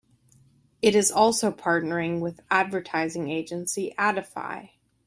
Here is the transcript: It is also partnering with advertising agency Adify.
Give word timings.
It 0.81 0.95
is 0.95 1.11
also 1.11 1.51
partnering 1.51 2.21
with 2.21 2.41
advertising 2.49 3.29
agency 3.29 3.93
Adify. 3.99 4.71